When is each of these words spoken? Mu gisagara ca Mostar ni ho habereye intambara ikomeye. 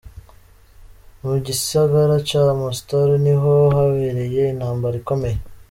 Mu 1.23 1.33
gisagara 1.45 2.15
ca 2.27 2.41
Mostar 2.61 3.09
ni 3.23 3.33
ho 3.41 3.51
habereye 3.75 4.41
intambara 4.53 4.95
ikomeye. 5.01 5.37